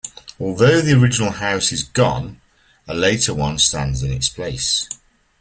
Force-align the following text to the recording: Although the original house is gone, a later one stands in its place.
Although 0.39 0.81
the 0.81 0.99
original 0.99 1.29
house 1.29 1.71
is 1.71 1.83
gone, 1.83 2.41
a 2.87 2.93
later 2.95 3.35
one 3.35 3.59
stands 3.59 4.01
in 4.01 4.11
its 4.11 4.29
place. 4.29 4.89